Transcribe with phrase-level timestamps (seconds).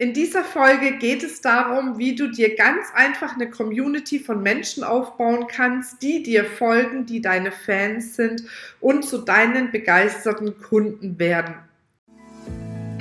[0.00, 4.84] In dieser Folge geht es darum, wie du dir ganz einfach eine Community von Menschen
[4.84, 8.44] aufbauen kannst, die dir folgen, die deine Fans sind
[8.78, 11.56] und zu deinen begeisterten Kunden werden.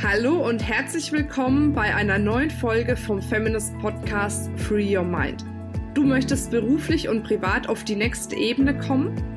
[0.01, 5.45] Hallo und herzlich willkommen bei einer neuen Folge vom Feminist Podcast Free Your Mind.
[5.93, 9.36] Du möchtest beruflich und privat auf die nächste Ebene kommen?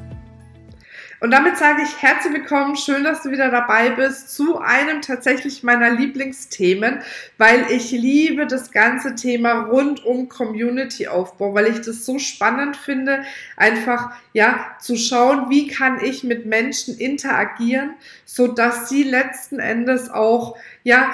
[1.21, 5.61] Und damit sage ich herzlich willkommen, schön, dass du wieder dabei bist zu einem tatsächlich
[5.61, 7.03] meiner Lieblingsthemen,
[7.37, 13.21] weil ich liebe das ganze Thema rund um Community-Aufbau, weil ich das so spannend finde,
[13.55, 17.93] einfach ja zu schauen, wie kann ich mit Menschen interagieren,
[18.25, 21.13] so dass sie letzten Endes auch ja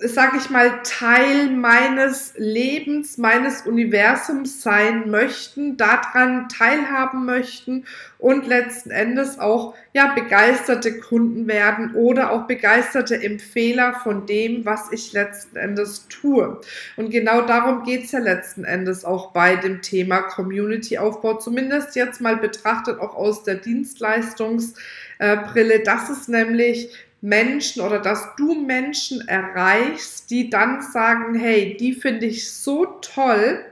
[0.00, 7.84] sag ich mal, Teil meines Lebens, meines Universums sein möchten, daran teilhaben möchten
[8.18, 14.92] und letzten Endes auch ja begeisterte Kunden werden oder auch begeisterte Empfehler von dem, was
[14.92, 16.60] ich letzten Endes tue.
[16.96, 22.36] Und genau darum geht's ja letzten Endes auch bei dem Thema Community-Aufbau, zumindest jetzt mal
[22.36, 25.80] betrachtet auch aus der Dienstleistungsbrille.
[25.84, 32.26] Das ist nämlich Menschen oder dass du Menschen erreichst, die dann sagen, hey, die finde
[32.26, 33.64] ich so toll,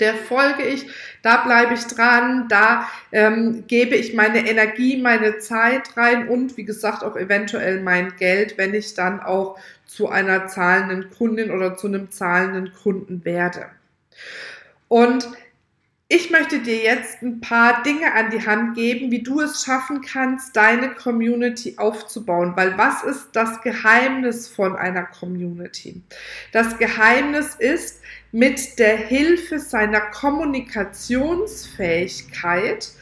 [0.00, 0.86] der folge ich,
[1.22, 6.64] da bleibe ich dran, da ähm, gebe ich meine Energie, meine Zeit rein und wie
[6.64, 11.86] gesagt auch eventuell mein Geld, wenn ich dann auch zu einer zahlenden Kundin oder zu
[11.86, 13.66] einem zahlenden Kunden werde.
[14.88, 15.28] Und
[16.08, 20.02] ich möchte dir jetzt ein paar Dinge an die Hand geben, wie du es schaffen
[20.02, 22.52] kannst, deine Community aufzubauen.
[22.54, 26.00] Weil was ist das Geheimnis von einer Community?
[26.52, 32.92] Das Geheimnis ist, mit der Hilfe seiner Kommunikationsfähigkeit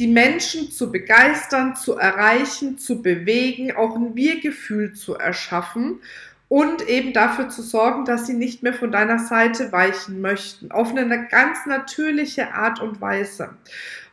[0.00, 6.00] die Menschen zu begeistern, zu erreichen, zu bewegen, auch ein Wir-Gefühl zu erschaffen
[6.50, 10.90] und eben dafür zu sorgen, dass sie nicht mehr von deiner Seite weichen möchten, auf
[10.90, 13.50] eine ganz natürliche Art und Weise.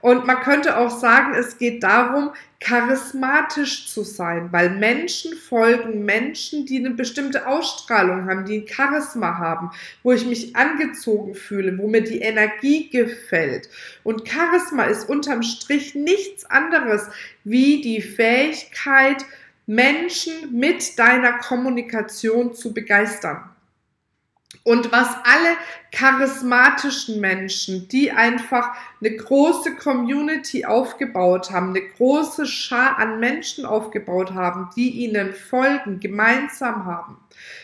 [0.02, 6.68] Und man könnte auch sagen, es geht darum, charismatisch zu sein, weil Menschen folgen Menschen,
[6.68, 9.72] die eine bestimmte Ausstrahlung haben, die ein Charisma haben,
[10.04, 13.68] wo ich mich angezogen fühle, wo mir die Energie gefällt.
[14.04, 17.10] Und Charisma ist unterm Strich nichts anderes
[17.44, 19.26] wie die Fähigkeit,
[19.68, 23.50] Menschen mit deiner Kommunikation zu begeistern.
[24.64, 25.58] Und was alle
[25.92, 34.34] charismatischen Menschen, die einfach eine große Community aufgebaut haben, eine große Schar an Menschen aufgebaut
[34.34, 37.18] haben, die ihnen folgen, gemeinsam haben.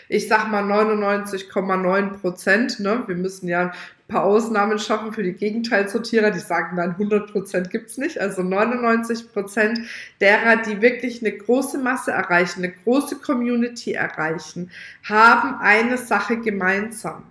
[0.10, 3.04] Ich sag mal 99,9 Prozent, ne?
[3.08, 3.72] Wir müssen ja
[4.14, 8.20] paar Ausnahmen schaffen für die Gegenteilsortierer, die sagen dann 100% gibt's nicht.
[8.20, 9.80] Also 99%
[10.22, 14.70] derer, die wirklich eine große Masse erreichen, eine große Community erreichen,
[15.04, 17.24] haben eine Sache gemeinsam.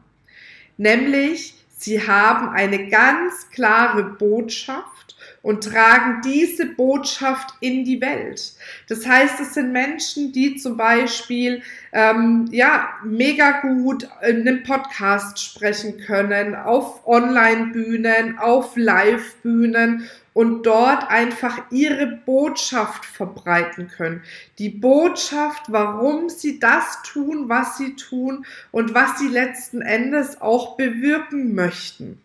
[0.76, 8.54] Nämlich, sie haben eine ganz klare Botschaft und tragen diese Botschaft in die Welt.
[8.88, 15.42] Das heißt, es sind Menschen, die zum Beispiel ähm, ja mega gut in einem Podcast
[15.42, 24.22] sprechen können, auf Online-Bühnen, auf Live-Bühnen und dort einfach ihre Botschaft verbreiten können.
[24.58, 30.76] Die Botschaft, warum sie das tun, was sie tun und was sie letzten Endes auch
[30.76, 32.20] bewirken möchten.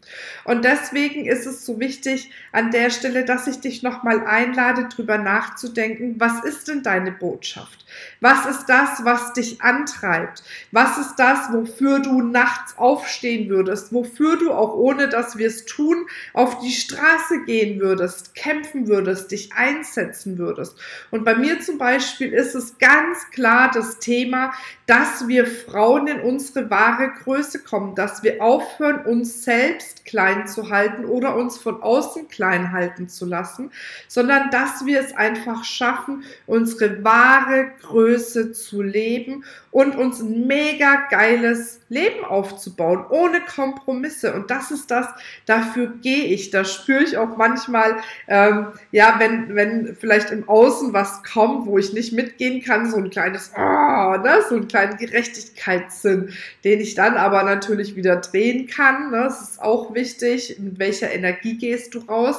[0.46, 5.18] Und deswegen ist es so wichtig an der Stelle, dass ich dich nochmal einlade, drüber
[5.18, 7.86] nachzudenken, was ist denn deine Botschaft?
[8.22, 10.44] Was ist das, was dich antreibt?
[10.72, 13.94] Was ist das, wofür du nachts aufstehen würdest?
[13.94, 17.97] Wofür du auch ohne, dass wir es tun, auf die Straße gehen würdest,
[18.34, 20.78] kämpfen würdest, dich einsetzen würdest?
[21.12, 24.54] Und bei mir zum Beispiel ist es ganz klar das Thema,
[24.86, 30.70] dass wir Frauen in unsere wahre Größe kommen, dass wir aufhören, uns selbst klein zu
[30.70, 33.72] halten oder uns von außen klein halten zu lassen,
[34.08, 41.08] sondern dass wir es einfach schaffen, unsere wahre Größe zu leben und uns ein mega
[41.10, 44.34] geiles Leben aufzubauen, ohne Kompromisse.
[44.34, 45.08] Und das ist das,
[45.46, 46.50] dafür gehe ich.
[46.50, 47.87] Da spüre ich auch manchmal,
[48.28, 52.98] ähm, ja, wenn, wenn vielleicht im Außen was kommt, wo ich nicht mitgehen kann, so
[52.98, 58.68] ein kleines, oh, ne, so einen kleinen Gerechtigkeitssinn, den ich dann aber natürlich wieder drehen
[58.68, 59.12] kann.
[59.12, 59.24] Ne?
[59.24, 62.38] Das ist auch wichtig, mit welcher Energie gehst du raus.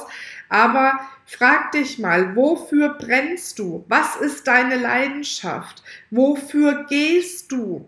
[0.49, 3.85] Aber frag dich mal, wofür brennst du?
[3.87, 5.83] Was ist deine Leidenschaft?
[6.09, 7.87] Wofür gehst du?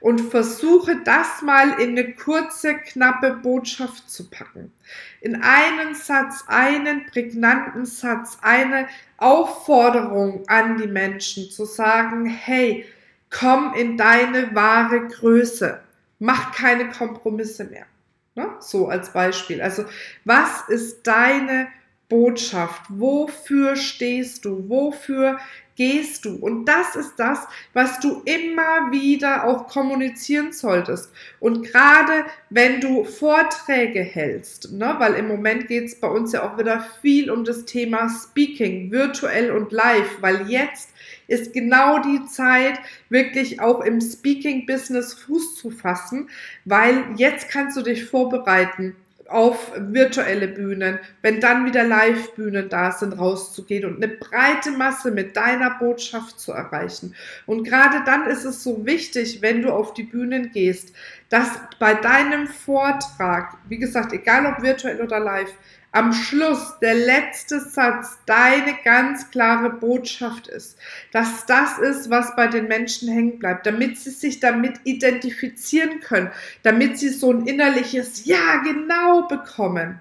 [0.00, 4.72] Und versuche das mal in eine kurze, knappe Botschaft zu packen.
[5.20, 12.84] In einen Satz, einen prägnanten Satz, eine Aufforderung an die Menschen zu sagen, hey,
[13.30, 15.80] komm in deine wahre Größe,
[16.18, 17.86] mach keine Kompromisse mehr.
[18.34, 18.48] Ne?
[18.60, 19.62] So als Beispiel.
[19.62, 19.84] Also,
[20.24, 21.68] was ist deine
[22.08, 22.82] Botschaft?
[22.88, 24.68] Wofür stehst du?
[24.68, 25.38] Wofür
[25.76, 26.36] gehst du?
[26.36, 27.40] Und das ist das,
[27.72, 31.10] was du immer wieder auch kommunizieren solltest.
[31.40, 36.48] Und gerade wenn du Vorträge hältst, ne, weil im Moment geht es bei uns ja
[36.48, 40.90] auch wieder viel um das Thema Speaking, virtuell und live, weil jetzt
[41.26, 42.78] ist genau die Zeit,
[43.08, 46.28] wirklich auch im Speaking-Business Fuß zu fassen,
[46.64, 48.94] weil jetzt kannst du dich vorbereiten
[49.28, 55.36] auf virtuelle Bühnen, wenn dann wieder Live-Bühnen da sind, rauszugehen und eine breite Masse mit
[55.36, 57.14] deiner Botschaft zu erreichen.
[57.46, 60.94] Und gerade dann ist es so wichtig, wenn du auf die Bühnen gehst,
[61.30, 61.48] dass
[61.78, 65.52] bei deinem Vortrag, wie gesagt, egal ob virtuell oder live,
[65.94, 70.76] am Schluss der letzte Satz deine ganz klare Botschaft ist,
[71.12, 76.32] dass das ist, was bei den Menschen hängen bleibt, damit sie sich damit identifizieren können,
[76.64, 80.00] damit sie so ein innerliches Ja genau bekommen.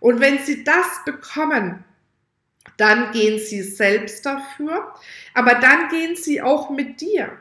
[0.00, 1.84] Und wenn sie das bekommen,
[2.78, 4.94] dann gehen sie selbst dafür,
[5.34, 7.32] aber dann gehen sie auch mit dir.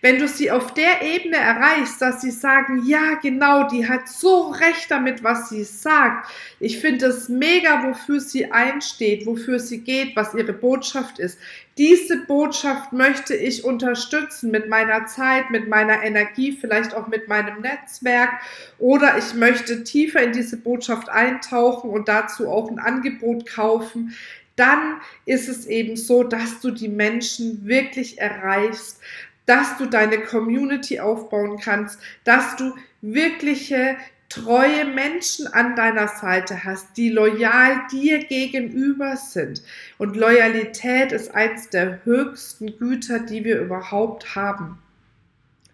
[0.00, 4.50] Wenn du sie auf der Ebene erreichst, dass sie sagen, ja, genau, die hat so
[4.50, 6.30] recht damit, was sie sagt.
[6.60, 11.38] Ich finde es mega, wofür sie einsteht, wofür sie geht, was ihre Botschaft ist.
[11.76, 17.60] Diese Botschaft möchte ich unterstützen mit meiner Zeit, mit meiner Energie, vielleicht auch mit meinem
[17.60, 18.30] Netzwerk
[18.78, 24.14] oder ich möchte tiefer in diese Botschaft eintauchen und dazu auch ein Angebot kaufen
[24.56, 29.00] dann ist es eben so, dass du die Menschen wirklich erreichst,
[29.46, 33.96] dass du deine Community aufbauen kannst, dass du wirkliche
[34.28, 39.62] treue Menschen an deiner Seite hast, die loyal dir gegenüber sind.
[39.98, 44.78] Und Loyalität ist eins der höchsten Güter, die wir überhaupt haben.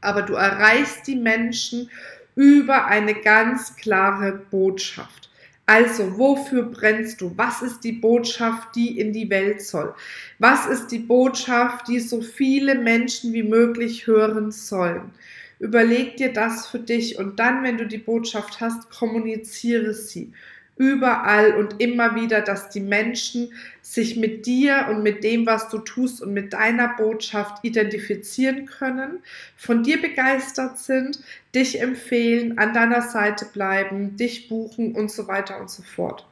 [0.00, 1.90] Aber du erreichst die Menschen
[2.34, 5.29] über eine ganz klare Botschaft.
[5.72, 7.32] Also, wofür brennst du?
[7.36, 9.94] Was ist die Botschaft, die in die Welt soll?
[10.40, 15.12] Was ist die Botschaft, die so viele Menschen wie möglich hören sollen?
[15.60, 20.32] Überleg dir das für dich und dann, wenn du die Botschaft hast, kommuniziere sie
[20.80, 25.78] überall und immer wieder, dass die Menschen sich mit dir und mit dem, was du
[25.78, 29.22] tust und mit deiner Botschaft identifizieren können,
[29.56, 31.20] von dir begeistert sind,
[31.54, 36.29] dich empfehlen, an deiner Seite bleiben, dich buchen und so weiter und so fort.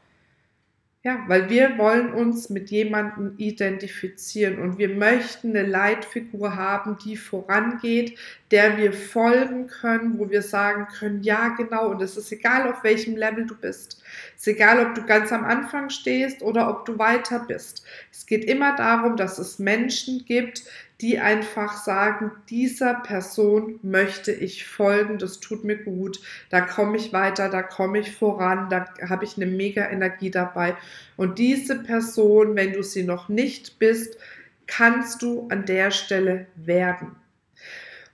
[1.04, 7.16] Ja, weil wir wollen uns mit jemandem identifizieren und wir möchten eine Leitfigur haben, die
[7.16, 8.18] vorangeht,
[8.50, 12.82] der wir folgen können, wo wir sagen können, ja genau, und es ist egal, auf
[12.82, 14.02] welchem Level du bist.
[14.34, 17.86] Es ist egal, ob du ganz am Anfang stehst oder ob du weiter bist.
[18.10, 20.64] Es geht immer darum, dass es Menschen gibt,
[21.00, 27.12] die einfach sagen, dieser Person möchte ich folgen, das tut mir gut, da komme ich
[27.12, 30.76] weiter, da komme ich voran, da habe ich eine mega Energie dabei.
[31.16, 34.18] Und diese Person, wenn du sie noch nicht bist,
[34.66, 37.16] kannst du an der Stelle werden.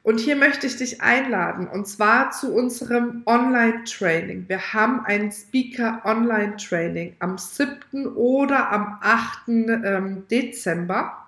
[0.03, 4.45] Und hier möchte ich dich einladen, und zwar zu unserem Online-Training.
[4.49, 8.09] Wir haben ein Speaker-Online-Training am 7.
[8.15, 9.49] oder am 8.
[9.49, 11.24] Ähm, Dezember.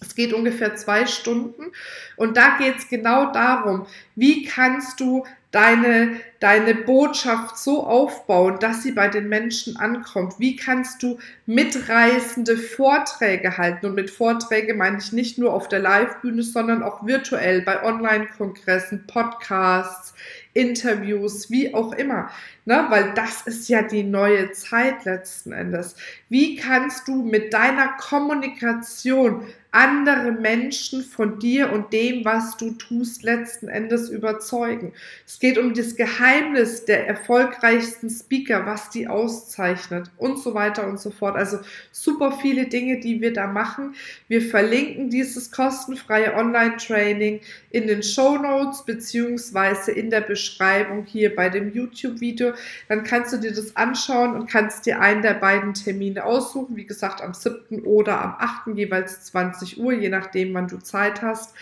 [0.00, 1.72] Es geht ungefähr zwei Stunden
[2.16, 5.24] und da geht es genau darum, wie kannst du
[5.56, 10.34] deine, deine Botschaft so aufbauen, dass sie bei den Menschen ankommt?
[10.38, 13.86] Wie kannst du mitreißende Vorträge halten?
[13.86, 19.06] Und mit Vorträge meine ich nicht nur auf der Live-Bühne, sondern auch virtuell bei Online-Kongressen,
[19.06, 20.12] Podcasts,
[20.52, 22.30] Interviews, wie auch immer.
[22.66, 22.86] Ne?
[22.90, 25.96] Weil das ist ja die neue Zeit letzten Endes.
[26.28, 29.46] Wie kannst du mit deiner Kommunikation
[29.76, 34.94] andere Menschen von dir und dem, was du tust, letzten Endes überzeugen.
[35.26, 40.98] Es geht um das Geheimnis der erfolgreichsten Speaker, was die auszeichnet und so weiter und
[40.98, 41.36] so fort.
[41.36, 41.58] Also
[41.92, 43.94] super viele Dinge, die wir da machen.
[44.28, 51.50] Wir verlinken dieses kostenfreie Online-Training in den Show Notes beziehungsweise in der Beschreibung hier bei
[51.50, 52.54] dem YouTube-Video.
[52.88, 56.76] Dann kannst du dir das anschauen und kannst dir einen der beiden Termine aussuchen.
[56.76, 57.84] Wie gesagt, am 7.
[57.84, 58.74] oder am 8.
[58.74, 61.54] jeweils 20 20 Uhr, je nachdem, wann du Zeit hast.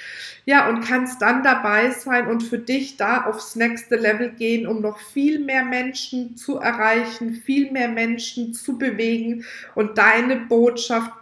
[0.45, 4.83] Ja, und kannst dann dabei sein und für dich da aufs nächste Level gehen, um
[4.83, 9.45] noch viel mehr Menschen zu erreichen, viel mehr Menschen zu bewegen
[9.75, 11.13] und deine Botschaft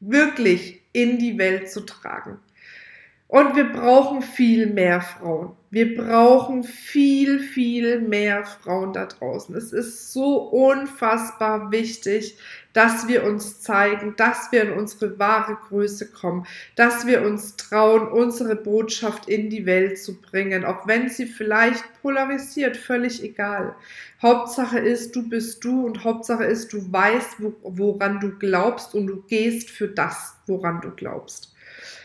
[0.00, 2.38] wirklich in die Welt zu tragen.
[3.28, 5.56] Und wir brauchen viel mehr Frauen.
[5.70, 9.54] Wir brauchen viel, viel mehr Frauen da draußen.
[9.56, 12.38] Es ist so unfassbar wichtig,
[12.72, 18.06] dass wir uns zeigen, dass wir in unsere wahre Größe kommen, dass wir uns trauen,
[18.06, 23.74] unsere Botschaft in die Welt zu bringen, auch wenn sie vielleicht polarisiert, völlig egal.
[24.22, 29.22] Hauptsache ist, du bist du und Hauptsache ist, du weißt, woran du glaubst und du
[29.22, 31.52] gehst für das, woran du glaubst.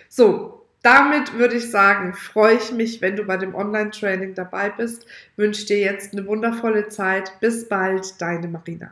[0.09, 5.05] So, damit würde ich sagen, freue ich mich, wenn du bei dem Online-Training dabei bist.
[5.35, 7.39] Wünsche dir jetzt eine wundervolle Zeit.
[7.39, 8.91] Bis bald, deine Marina.